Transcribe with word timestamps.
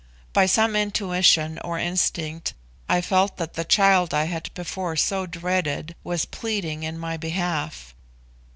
By 0.33 0.47
some 0.47 0.75
intuition 0.75 1.59
or 1.63 1.77
instinct 1.77 2.55
I 2.89 3.01
felt 3.01 3.37
that 3.37 3.53
the 3.53 3.63
child 3.63 4.15
I 4.15 4.23
had 4.23 4.51
before 4.55 4.95
so 4.95 5.27
dreaded 5.27 5.93
was 6.03 6.25
pleading 6.25 6.81
in 6.81 6.97
my 6.97 7.17
behalf. 7.17 7.93